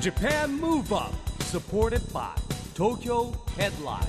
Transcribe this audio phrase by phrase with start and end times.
[0.00, 1.12] JAPAN MOVE UP
[1.44, 2.32] SUPPORTED BY
[2.74, 4.00] TOKYO HEADLINE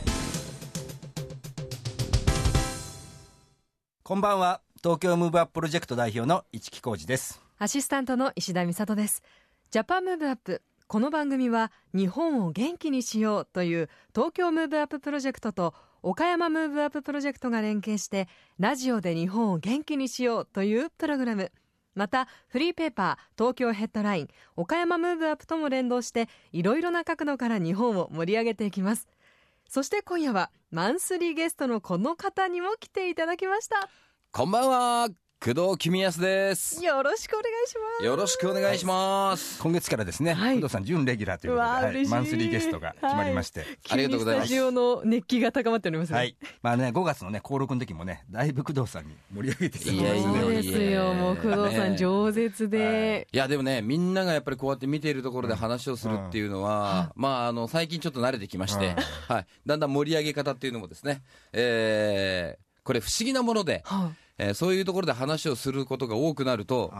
[4.01, 9.21] こんばんは東京ムーブアッププロジェクト代表の市木浩司ですアシスタントの石田美里です。
[9.69, 10.61] JAPAN MOVE UP。
[10.87, 21.51] この番組は日本を元気にしようという東京ムーブアッププロジェクトと岡山ムーブアッププロジェクトが連携してラジオで日本を元気にしようというプログラム。
[21.95, 29.07] またフリーペーパー東京ヘッドライン岡山ムーブアップとも連動していろいろな角度から日本を盛り上げていきます。
[29.67, 33.89] そして今夜はマンスリーゲストのこの方にも来ていただきました。
[34.31, 35.09] こんばんは、
[35.43, 36.85] 工藤公康です。
[36.85, 38.05] よろしくお願いします。
[38.05, 39.59] よろしくお願いします。
[39.59, 40.57] 今月からですね、はい。
[40.57, 44.49] 工藤さん準レギュラーということで、マンスリーゲストが決まりまして、ありがとうございます。
[44.49, 46.15] 急にスタジオの熱気が高まっておりますね。
[46.15, 51.13] はい、まあね5月のね登録の時もねだいぶ工藤さんに盛り上げていただきいやいやいやそうですよ。
[51.15, 53.27] もう工藤さん饒舌で。
[53.31, 53.35] い。
[53.35, 58.95] やでもね、みんながやっぱりこうやって見ているところで話をするっていうのは、まあ、あの、最近ちょっと慣れてきまして、
[59.27, 59.45] はい。
[59.65, 66.91] だんだん盛り上げ方っていうのもですね、えー、これ不思議なもので、はえーそういうところで話をすることが多くなると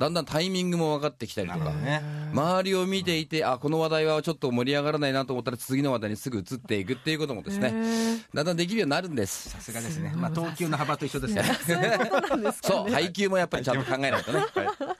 [0.00, 7.72] だんだんタイミングも分かってきたりとか、ね周りを見ていて、あ、この話題はちょっと盛り上がらないなと思ったら次の話題にすぐ移っていくっていうこともですね、
[8.32, 9.50] だんだんできるようになるんです。
[9.50, 11.34] さすがですねまあ投球の幅と一緒です
[11.72, 11.98] よね
[12.62, 12.92] そう。
[12.92, 14.40] 配球もやっぱりちゃんと考えないとね。
[14.98, 14.99] は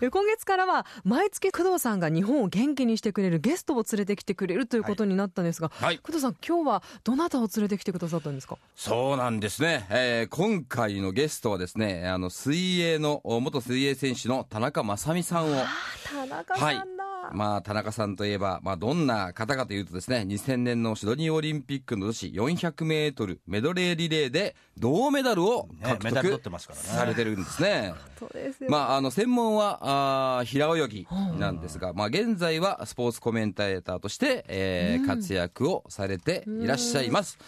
[0.00, 5.98] え今月からは毎月工藤さんが日本を元気にしてくれるゲストを連れてきてくれるということになったんですが、はい。
[5.98, 8.58] 工藤さん今日はどなたを連れてきてくださったんですか？
[8.76, 9.86] そうなんですね。
[9.90, 15.64] えー今回のゲストはですね、あの、水泳の、お元水泳選手の田中正美さんを、
[16.04, 16.76] 田中はい。
[17.34, 26.40] まあ、田中さんといえば、まあ、どんな方かというとですね、2000年のシドニーオリンピックの女子400メートルメドレーリレーで銅メダルを獲得
[26.74, 27.94] されてるんですね。
[28.18, 28.70] そうですよ。
[28.70, 31.06] まあ、あの、専門は、あー平泳ぎ
[31.38, 37.38] なんですが、まあ、現在はスポーツコメンテーターとして、えー活躍をされていらっしゃいます。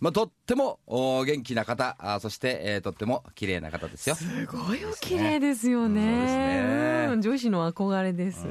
[0.00, 4.16] まあ、とってもお元気な方、あーそして、えーとっても綺麗な方ですよ。
[4.16, 6.00] すごいお綺麗ですよね。
[6.00, 8.46] そうですねうん女子の憧れです。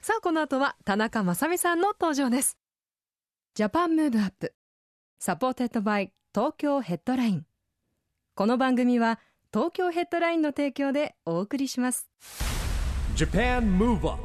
[0.00, 2.56] さあ、この後は田中正美さんの登場です。
[3.54, 4.54] ジャパンムーブアップ。
[5.18, 7.46] supported by 東京ヘッドライン。
[8.36, 9.18] この番組は
[9.52, 12.08] 東京ヘッドラインの提供でお送りします。
[13.16, 14.16] JAPAN MOVE UP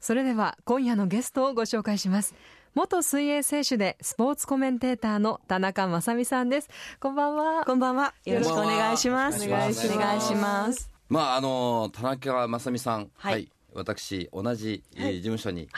[0.00, 2.34] それでは今夜のゲストをご紹介します。
[2.74, 6.68] 元水泳選手でスポーツコメンテーターの田中雅美さんです。
[6.98, 7.64] こんばんは。
[7.64, 8.12] こんばんは。
[8.24, 9.46] よろしくお願いします。
[9.46, 10.90] お願いしますお願いします。
[11.08, 15.68] まあ、あの田中雅美さん、は、はいい私、同じ、えー事務所に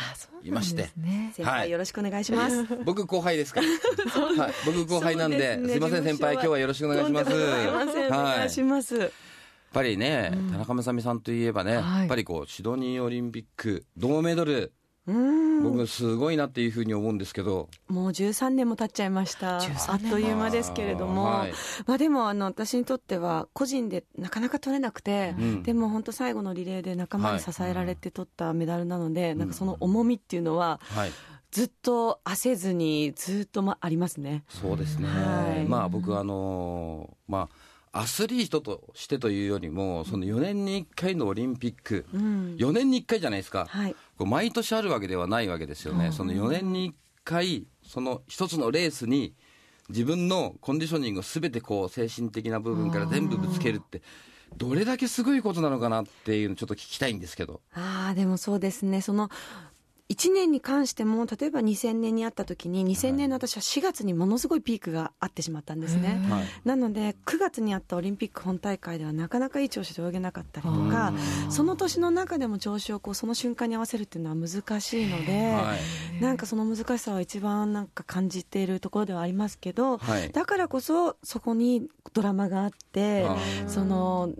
[0.45, 2.65] いましてはい輩よろしくお願いします。
[2.85, 3.67] 僕後輩ですから。
[4.45, 7.31] はい、僕後輩なんで、すねすいません、先輩、今日はよろしくお願いします。
[7.31, 7.53] とんでも
[7.87, 8.09] ござい。
[8.09, 8.97] お願いします。
[8.97, 9.11] やっ
[9.73, 14.73] ぱりね、田中正美さんといえばね、はいやっぱりこう、シドニーオリンピック、銅メダル、
[15.63, 19.57] 僕すごいなっていうふうに思うんですけど、もう13年も経っちゃいました。
[19.57, 21.25] あっという間ですけれども。
[21.25, 21.53] はい
[21.87, 31.13] まあでも、あの、私にとっては、個人でなかなか取れなくて、んでも本当最後のリレーで仲間に支えられて取ったメダルなので、なんかその重みっていうのは、はい。
[31.51, 34.45] ずっと焦ずに、ずっとまありますね。
[34.49, 35.09] そうですね。
[35.09, 43.67] はいまあ僕あのーまあ、アスリートとしてというよりも、その4年に1回のオリンピック、ん4年に1回じゃないですか。
[43.69, 46.11] はいこう毎年あるわけではないわけですよね。
[46.13, 46.95] その4年に1
[47.25, 49.35] 回、その一つのレースに、
[49.91, 54.03] 自分のコンディショニングをすべてこう精神的な部分から全部ぶつけるって、
[54.57, 57.61] どれだけすごいことなのかなっていうのをちょっと聞きたいんですけど。
[57.75, 59.01] ああ、でもそうですね。
[59.01, 59.31] その、
[60.11, 66.23] 1年に関しても、例えば2000年にあった時に、2000年の私は4月にものすごいピークがあってしまったんですね。
[66.31, 66.45] はい。
[66.65, 71.13] なので、9月にあったオリンピック本大会ではなかなかいい調子で泳げなかったりとか、
[71.51, 75.75] その年の中でも調子をこうその瞬間に合わせるっていうのは難しいので、は
[76.19, 76.23] い。
[76.23, 80.31] なんかその難しさは一番なんか感じているところではありますけど、はい。
[80.31, 83.37] だからこそそこにドラマがあってあ、
[83.67, 84.31] その、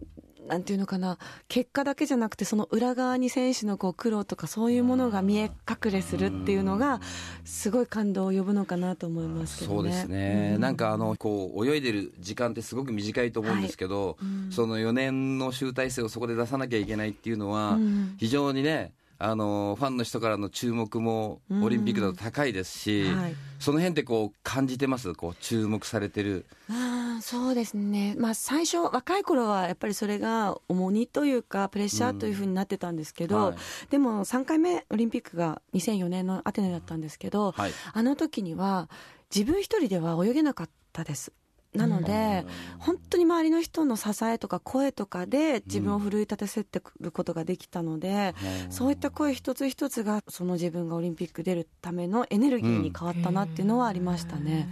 [0.49, 1.19] なんていうのかな、
[1.49, 7.01] 結果だけじゃなくて、その裏側に選手のこう苦労とかそういうものが見え隠れするっていうのが、
[7.45, 9.77] すごい感動を呼ぶのかなと思いますけどね。
[9.77, 14.17] そうですね、なんかあのこう泳いでる時間ってすごく短いと思うんですけど、
[14.51, 17.79] その4年の集大成をそこで出さなきゃいけないっていうのは、
[18.17, 23.35] 非常にね、あのファンの人からの注目もオリンピックだと高いですし、はい。
[23.59, 26.47] その辺ってこう感じてます、こう注目されてる。
[26.71, 28.15] ああそうですね。
[28.17, 33.57] まあ最初、若い頃はやっぱりそれが重荷というか、プレッシャーというふうになってたんですけど、はい。
[33.91, 37.73] でも3回目オリンピックが2004年のアテネだったんですけど、はい。
[37.93, 38.89] あの時には
[39.35, 41.33] 自分一人では泳げなかったです。
[41.75, 42.45] なので、
[42.79, 48.35] 本当に周りの人の支えとか声とかで自分を奮い立たせてくることができたので、
[48.71, 54.69] そういった声一つ一つがその自分がオリンピック出るためのエネルギーに変わったなっていうのはありましたね。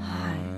[0.00, 0.56] はい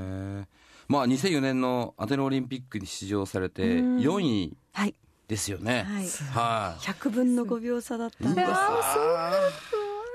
[0.88, 3.96] まあ、2004年のアテネオリンピックに出場されてうん。
[3.98, 4.94] 4位はい、
[5.28, 5.84] ですよね。
[5.86, 6.06] はい。
[6.32, 6.80] はい。
[6.80, 8.50] 100分の5秒差だったんです。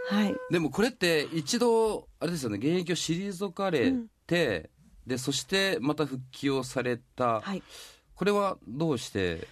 [0.09, 3.93] はい、でもこれって一度あれですよね現役を退かれ
[4.27, 4.69] て、
[5.05, 7.63] でそしてまた復帰をされた、はい。
[8.15, 9.47] これはどうして？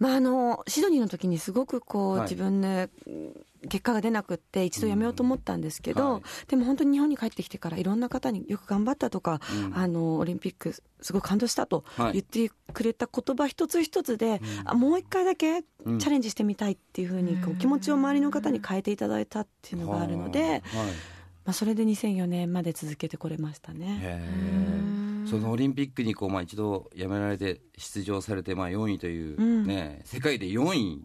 [0.00, 2.22] まあ、あのシドニーの時にすごくこう、はい。
[2.22, 3.32] 自分でうん
[3.66, 9.78] 結果が出なくって一度やめようと思ったんですけど、でも本当に日本に帰ってきてからいろんな方によく頑張ったとか、うん。
[9.78, 12.12] あのオリンピックすごい感動したとはい。
[12.12, 15.96] 言ってくれた言葉一つ一つで、あもう一回だけチうん。
[15.96, 20.62] ャレンジしてみたいっていうふうにこう気持ちを周りの方に変えていただいたっていうのがあるので、はい
[21.44, 24.20] まあ、それで2004年まで続けてこれましたね。
[25.28, 29.66] そのオリンピックにこう、まあ、一度やめられて出場されて、まあ、4位という、うん。
[29.66, 31.04] ね世界で4位。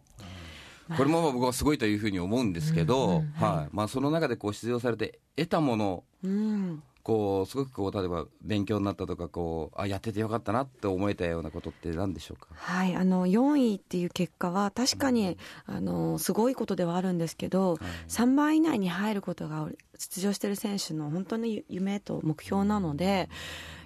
[0.98, 3.76] これもまあ僕はすごいというふうに思うんですけど、はい。
[3.76, 12.48] まあ、その中でこう出場されて得たものうんこうすごくこう例えば勉強になったとかこうあやっててよかったなって思えたようなことって何でしょうか？
[12.54, 17.76] はい、あの4位っていう結果は確かにあのすごいことではあるんですけど、
[18.10, 23.30] 3番以内に入ることが出場している選手の本当に夢と目標なので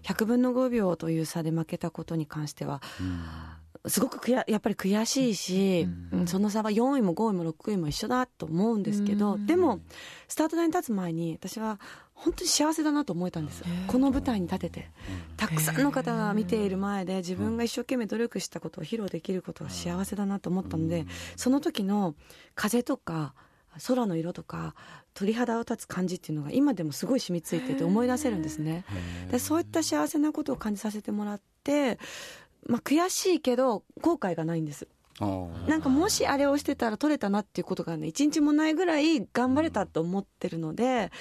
[0.03, 2.81] 100分の5秒という差で負けたことに関しては、
[3.87, 6.27] すごくくややっぱり悔しいし、うん。
[6.27, 9.81] その差は4位も5位も6位も一緒だと思うんですけど、でも
[10.27, 11.79] スタート台に立つ前に私は
[12.13, 13.63] 本当に幸せだなと思えたんです。
[13.87, 14.89] この舞台に立てて。
[15.35, 21.05] たくさんの方が見ている前で自分が一生懸命努力したことを披露できることが幸せだなと思ったので
[21.35, 22.15] その時の
[22.55, 23.33] 風とか
[23.87, 24.75] 空の色とか
[25.13, 28.85] 鳥肌を立つ感じっていうのが今でもすごい染みついてて思い出せるんですね。
[29.31, 31.99] でそういった幸せなことを感じさせてもらって、
[32.67, 34.87] まあ、悔しいけど後悔がないんです。
[35.67, 41.11] なんかもしあれをしてたら取れたなっていうことがね一日もないぐらい頑張れたと思ってるので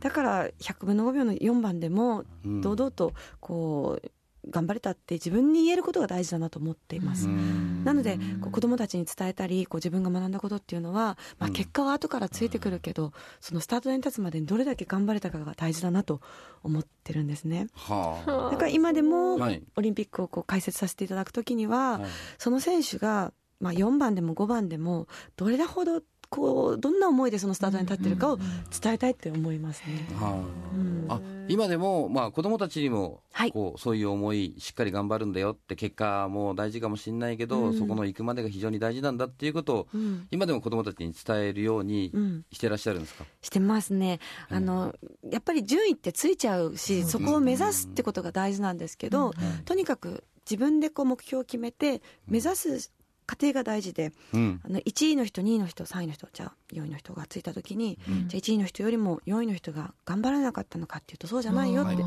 [0.00, 2.60] だから100分の5秒の4番でもうん。
[2.62, 4.10] 堂々とこう
[4.50, 7.26] 頑張れたって自分に言えることが大事だなと思っています。
[7.28, 16.20] なのでこう子どもたちに伝えたりこう自分が学んだことっていうのは、まあ、結果は後からついてくるけど、そのスタート台に立つまでにどれだけ頑張れたかが大事だなと
[16.62, 17.68] 思ってるんですね。
[17.74, 19.62] はだから今でもはい。
[19.76, 22.10] オリンピックをこう解説させていただくときには、はい。
[22.38, 25.06] その選手が、まあ、4番でも5番でも
[25.36, 26.02] どれほど
[26.34, 28.38] こうどんな思いでそのスタートに立ってるかを
[28.82, 30.04] 伝えたいって思いますね。
[30.10, 31.06] うん。
[31.08, 33.52] あ、あ今でも、まあ、子供たちにもはい。
[33.52, 37.78] こうそういう思いしっかり頑張るんだよって結果も大事かもしれないけど、うん。
[37.78, 40.26] そこの行くまでが非常に大事なんだっていうことを、うん。
[40.32, 42.44] 今でも子供たちに伝えるようにうん。
[42.50, 44.18] してらっしゃるんですか、してますね。
[44.48, 44.92] あの、
[45.30, 49.32] やっぱり順位ってついちゃうしそこを目指すってことが大事なんですけど、
[49.64, 52.92] とにかく自分でこう目標を決めて目指す
[53.26, 54.60] 過程が大事で、うん。
[54.64, 57.98] あの1位の人2位の人3位の人じゃあ4位の人がついた時に、
[58.28, 62.02] じゃあ1位の人よりも4位の人が頑張らなかったのかっていうとそうじゃないよって、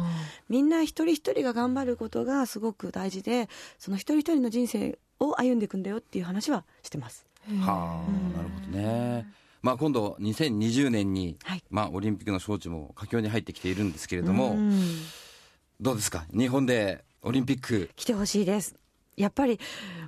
[0.49, 7.25] みんな一人一人が頑張ることがすごく大事でその一人一人の人生を歩んでいくんだよっていう話はしてます。
[7.61, 9.27] はあ、なるほどね。
[9.63, 11.63] まあ、今度2020年に、はい。
[11.69, 14.81] まあ、オリンピックの招致も佳境に入ってきているんですけれども、うん。
[15.81, 16.25] どうですか？
[16.31, 18.75] 日本でオリンピック来てほしいです
[19.17, 19.59] やっぱり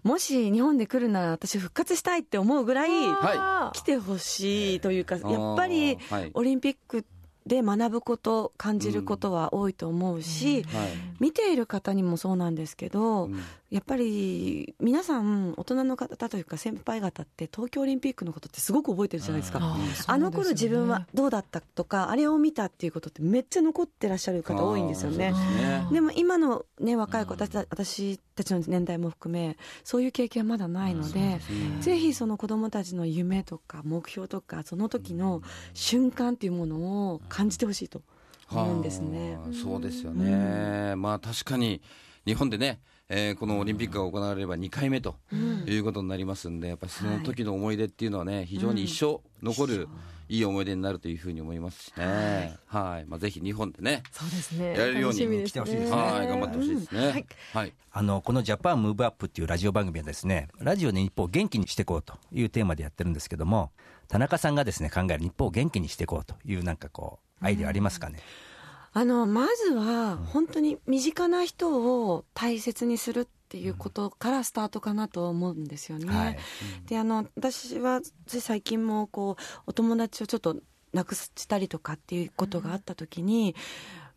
[0.03, 5.29] もし日本で来るなら私復活したいって思うぐらいは来てほしいというかー。
[5.29, 6.31] やっぱりはい。
[6.33, 7.05] オリンピック
[7.45, 10.89] で学ぶこと感じることは多いと思うし、はい。
[11.19, 19.59] 見ている方にもそうなんですけど、うんやっぱり皆さん大人の方というか先輩方って東京オリンピックのことってすごく覚えてるじゃないですか。
[20.07, 25.29] あの頃自分はどうだったとかあれを見たっていうことってめっちゃ残ってらっしゃる方多いんですよね。
[25.29, 25.87] ですね。
[25.91, 31.39] でも今の、ね、若い子私た私たちの年代も含めそういう経験はまだないので
[31.81, 35.43] ぜひその子どもたちの夢とか目標とかその時の
[35.75, 38.01] 瞬間っていうものを感じてほしいと
[38.49, 39.35] 思うんですね。
[39.35, 41.81] はあそうですよね、まあ確かに
[42.29, 45.15] 日本でね、えーこのオリンピックが行われれば2回目と
[45.65, 49.87] いうことになりますんで、やっぱりその時の思い出っていうのはね、非常に一生残る
[50.27, 53.05] いい思い出になるというふうに思いますしね、はい。
[53.07, 54.77] まあ、ぜひ日本でね、そうですね。
[54.77, 55.97] やれるように楽しみです来てほしいですね。
[55.97, 57.01] はい、頑張ってほしいですね。
[57.01, 57.25] はい。
[57.53, 57.73] はい。
[57.91, 63.71] あのこの「ジャパンムーブアップっていうラジオ番組はですねラジオで日本を元気にしていこうというテーマでやってるんですけども
[64.07, 68.19] 田中さんがですね考える日本を元気にしていこうというなんかこうアイデアありますかね、
[68.91, 76.13] あのまずは本当に身近な人を大切にするっていうことからスタートかなと思うんですよね。
[76.13, 76.39] はい
[76.85, 80.57] であの私はつい最近もこうお友達をちょっと
[80.93, 83.55] 亡くしたりとかっていうことがあった時に、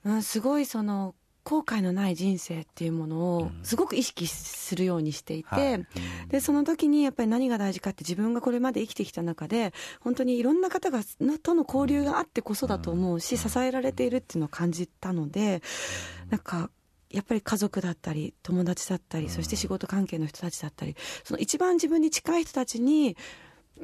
[0.04, 5.86] うん、すごいその後悔のない人生っていうものをすごく意識するようにしていて、はい。
[6.28, 15.62] でその時にやっぱり何が大事かって自分がこれまで生きてきた中で本当にいろんな方がのとの交流があってこそだと思うし、支えられているっていうのを感じたので、
[16.30, 16.70] なんか
[17.10, 23.16] やっぱり家族だったり友達だったりそして仕事関係の人たちだったりその一番自分に近い人たちに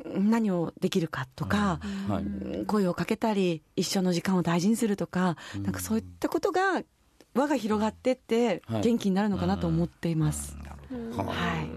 [0.05, 2.67] 何をできるかとか、はい。
[2.67, 6.83] 声をかけたり一緒の時間を大事にするとか、なんかそういったことが
[7.35, 8.83] 輪が広がってってはい。
[8.83, 10.57] 元気になるのかなと思っています。
[11.17, 11.69] ははい、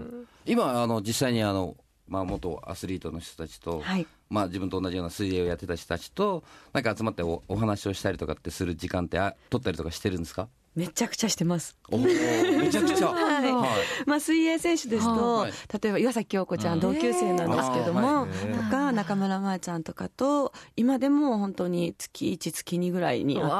[0.50, 1.76] 今あの実際にあの、
[2.08, 4.06] まあ、元アスリートの人たちと、はい。
[4.30, 6.42] まあ、自分と同じような水泳をやってた人たちと
[6.72, 10.48] なんか集まっておお話をしたりとかってする時間ってあ取ったりとかしてるんですか？
[10.74, 11.76] めちゃくちゃしてます。
[11.90, 13.52] めちゃくちゃ、 はい。
[13.52, 14.08] はい。
[14.08, 15.52] まあ、水泳選手ですと、はい。
[15.82, 23.50] 例えば岩崎京子ちゃん、同級生なんですけども、とか中村真亜ちゃんとかと今でも本当に月1月2ぐらいに会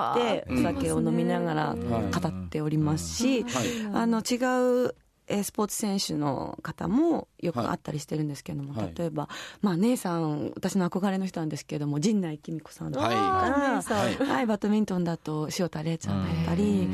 [0.40, 1.76] ってお酒を飲みながらはい
[2.12, 3.52] 語っておりますし、はい。
[3.92, 5.02] あの違うえー
[5.43, 8.93] スポーツ選手の方もよく会ったりしてるんですけども、はい。
[8.97, 9.29] 例えば、
[9.61, 13.17] まあ、姉さん私の憧れの人なんですけども陣内貴美子さんとか、はい。
[13.17, 14.17] はい。
[14.17, 16.89] はいバドミントンだと塩田玲ちゃんだったり、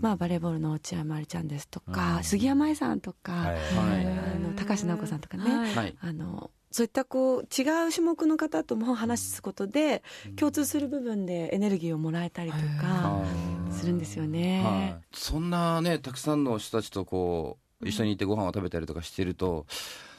[0.00, 3.54] まあ、バレーボールの落合まりちゃんですとか、杉山愛さんとか、はい。
[3.54, 4.06] はい。
[4.06, 5.74] あの高橋尚子さんとかね、はい。
[5.74, 5.94] はい。
[6.00, 10.02] あのそういったこう違う種目の方とも話すことで
[10.34, 13.22] 共通する部分でエネルギーをもらえたりとか
[13.70, 14.60] するんですよね。
[14.64, 19.66] はい、そんなねたくさんの人たちとこう一緒にいてご飯を食べたりとかしてると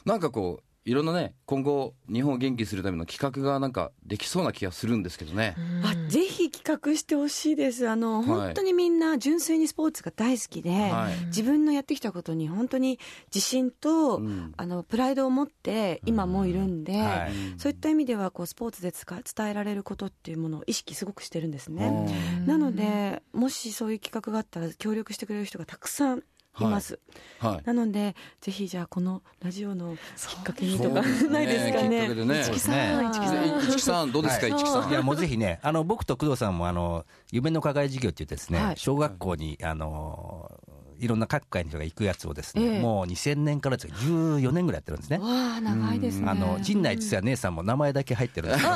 [0.06, 7.90] なんかこういろんなね今後日本を元気にするための企画がなんかできそうな気がするんですけどね、あぜひ企画してほしいです。
[7.90, 8.26] あの、はい。
[8.26, 11.26] 本当にみんな純粋にスポーツが大好きで、はい。
[11.26, 13.00] 自分のやってきたことに本当に
[13.34, 14.54] 自信と、うん。
[14.58, 17.32] あのプライドを持って今もいるんで、はい。
[17.58, 21.88] そういった意味ではこうスポーツでつか伝えられることっていうものを意識すごくしてるんですね。
[21.88, 22.46] うん。
[22.46, 26.24] なのでもしそういう企画があったら協力してくれる人がたくさん
[26.60, 26.64] い。
[26.64, 27.00] ます、
[27.40, 27.62] はい。
[27.66, 32.08] なのでぜひじゃあこのラジオのきっかけにとかないですかね。
[32.08, 32.44] ね。
[32.44, 32.96] そうですね。
[32.96, 34.60] はい市木さん市木さんどうですか、はい。
[34.60, 34.90] 市木さん。
[34.90, 38.78] いやもうぜひね、あの僕と工藤さんもあの夢の課外授業って言ってですね、はい。
[38.78, 40.52] 小学校にあの
[41.00, 42.80] いろんな各界の人が行くやつをですね、ええ。
[42.80, 45.18] もう2000年からですよ14年ぐらいやってるんですね。
[45.20, 46.30] わあ長いですね。
[46.30, 48.72] あの陣内実は姉さんも名前だけ入ってるんですよ。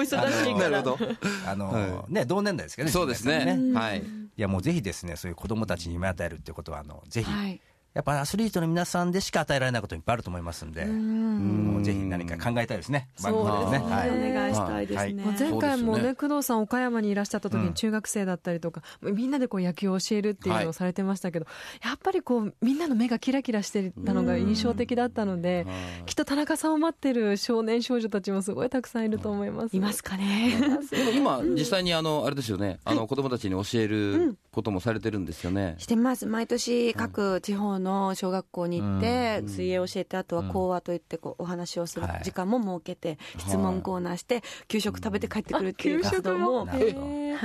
[0.00, 0.70] 忙しいから。
[0.70, 0.98] なるほど。
[1.46, 2.92] あの、はね同年代ですけどね。
[2.92, 3.44] そうですね。
[3.46, 7.60] 陣内さんもはいいやもうぜひですね、そういう子供たちに夢与えるっていうことはあのぜひ、はい。
[7.94, 13.08] やっぱアスリートの皆さんでしか与えられないこといっぱいあると思いますんで、もうぜひ何か考えたいですね。
[13.22, 13.92] 番組そうですね。
[13.92, 14.10] はい。
[14.10, 16.14] お願いしたいですね、もう前回もねね。
[16.14, 17.66] 工藤さん岡山にいらっしゃった時うん。
[17.68, 21.46] に中学生だったりとか、みんなでこう野球を教えるっていうのをされてましたけど、
[21.84, 25.66] やっぱりこうみんなの目がキラキラしてたのが印象的だったので、
[26.06, 29.76] きっと田中さんを待ってる少年少女たちもすごいたくさんいると思います。
[29.76, 30.58] いますかね。
[30.90, 32.78] でも今実際にあのあれですよね。
[32.84, 36.26] あの子供たちに教えることもされてるんですよね、してます。
[36.26, 42.20] 毎年各地方の小学校に行って水泳を教えてあとは講話といってこうお話をするはい。
[42.22, 46.66] 時間も設けて質問コーナーして給食食べて帰ってくるっていう活動も。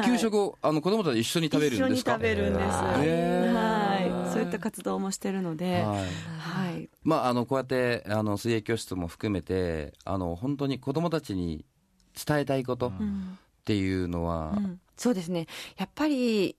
[0.06, 2.12] 給食をあの子供たち一緒に食べるんですか？
[2.16, 2.78] 一緒に食べるんです。
[2.78, 4.34] はい。
[4.34, 6.14] そういった活動もしてるのではい。
[6.40, 6.90] はい。
[7.04, 11.66] まあ、あのこうやってあの水泳教室も含めてあの本当に子供たちに
[12.26, 12.92] 伝えたいことっ
[13.66, 14.80] ていうのは、うん。
[14.96, 15.48] そうですね。
[15.78, 16.56] やっぱり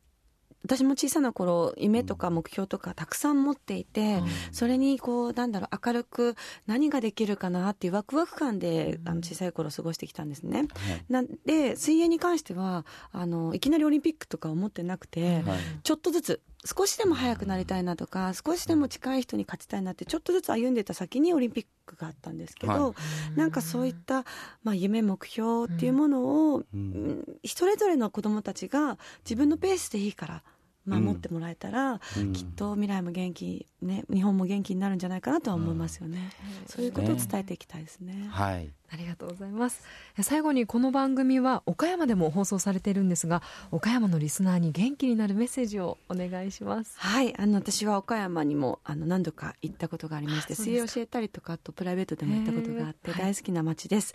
[0.65, 10.69] 私も小さな頃夢とか目標とかたくさん持っていて、それにこうなんだろう明るく何ができるかなっていうワクワク感で、あの小さい頃過ごしてきたんですね。
[11.09, 15.59] なんで水泳に関してはあのいきなりオリンピックとか思ってなくて、はい。
[15.83, 22.95] ちょっとずつ少しでも速くなりたいなとか少しでも近い人に勝ちたいなってちょっとずつ歩んでた先にオリンピックがあったんですけど、は
[23.37, 24.25] なんかそういった、
[24.63, 27.23] まあ、夢目標っていうものを、うん。
[27.47, 30.43] それぞれの子どもたちが自分のペースでいいから
[30.87, 32.33] 守ってもらえたら、うん。
[32.33, 36.31] きっと未来も元気、ね、日本も元気になるんじゃないかなとは思いますよね、
[36.67, 38.29] そういうことを伝えていきたいですね。
[38.31, 39.83] はいありがとうございます。
[40.17, 46.95] え最後にこの番組は岡山でも放送されているんですが岡山のリスナーに元気になるメッセージをお願いします。
[46.99, 54.15] はい、あの私は岡山にもあの何度か行ったことがありまして水泳教えたりとかあとプライベートでも行ったことがあって大好きな街です、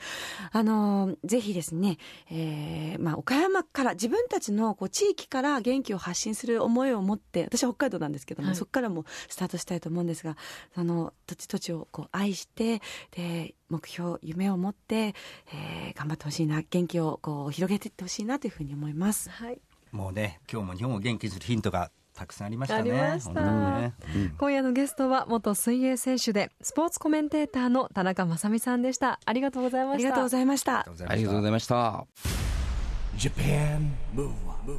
[0.54, 1.98] あのぜひですね、
[2.32, 8.56] えーまあ、岡山から自分たちのこう地域から元気を発信する思いを持って私は北海道なんですけども、はい。
[8.56, 10.38] そこからもスタートしたいと思うんですが
[10.76, 12.82] あの土地土地をこう愛して
[13.12, 15.16] で目標夢を持って、
[15.54, 19.30] えー頑張ってほしいな元気をこう広げていってほしいなというふうに思います。
[19.30, 19.60] はい。
[19.92, 22.92] もうね、今日も日本を元気にするヒントがたくさんありましたね。
[22.92, 23.42] ありました。
[23.42, 24.34] 本当にね。
[24.38, 29.20] 今夜のゲストは元水泳選手でスポーツコメンテーターの田中雅美さんでした。
[29.26, 29.98] ありがとうございました。
[29.98, 30.80] ありがとうございました。
[30.80, 30.84] あ
[31.16, 32.06] りがとうございました。
[33.18, 34.72] Japan Move Up,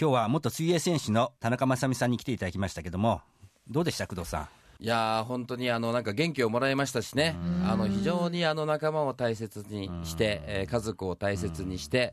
[0.00, 3.22] 今日は元水泳選手の田中雅美さんに来ていただきましたけども
[3.68, 4.57] どうでした工藤さん？
[4.80, 12.12] いやー本当にあのなんか元気をもらいましたしね、あの非常にあの仲間を大切にして、えー家族を大切にして、やっ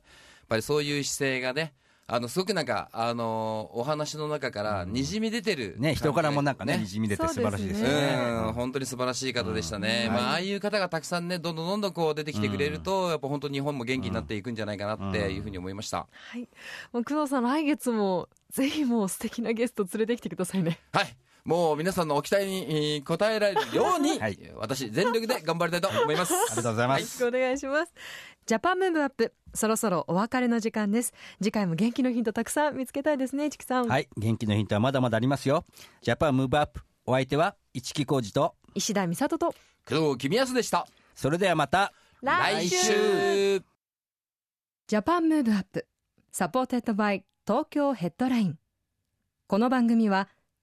[0.50, 1.74] ぱりそういう姿勢がね、
[2.07, 8.24] あのすごくなんか、あのーお話の中からにじみ出てる、ね人からもなんかねねにじみ出て素晴らしいですよそうですね。
[8.48, 16.07] うん、本当に素晴らしい方でしたね、まあ、ああいう方がたくさんね、どんどんどんどんこう出てきてくれると、やっぱ本当、日本も元気になっていくんじゃないかなっていうふうに思いました。
[16.31, 16.50] はい。
[16.91, 20.79] もう工藤さん来月もぜひもう素敵なゲスト連れてきてくださいね。
[20.91, 21.15] はい
[21.46, 24.40] もう皆さんのお期待にえー応えられるように、はい。
[24.56, 26.34] 私、全力で頑張りたいと思います。
[26.34, 27.94] ありがとうございまよろしす、くお願いします。
[28.48, 31.14] ジャパンムーブアップそろそろお別れの時間です。
[31.40, 35.66] 次回も元気のヒントたくさん見つけたいですね市木さん、はい元気のヒントはまだまだありますよ。
[36.02, 39.54] ジャパンムーブアップお相手は市木浩二と石田美里と。
[39.88, 40.88] 工藤公康でした。
[41.14, 42.75] それではまた来週。
[42.75, 43.64] 週
[44.88, 45.86] JAPAN MOVE UP
[46.32, 48.58] supported by 東京ヘッドライン。
[49.48, 50.28] この番組は